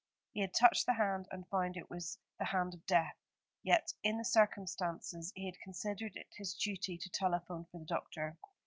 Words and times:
He 0.31 0.41
had 0.41 0.55
touched 0.55 0.87
the 0.87 0.95
hand, 0.95 1.27
and 1.29 1.47
found 1.47 1.77
it 1.77 1.87
was 1.91 2.17
the 2.39 2.45
hand 2.45 2.73
of 2.73 2.87
death; 2.87 3.15
yet, 3.61 3.93
in 4.01 4.17
the 4.17 4.25
circumstances, 4.25 5.31
he 5.35 5.45
had 5.45 5.59
considered 5.59 6.15
it 6.15 6.33
his 6.35 6.55
duty 6.55 6.97
to 6.97 7.09
telephone 7.11 7.65
for 7.71 7.77
the 7.77 7.85
doctor. 7.85 8.35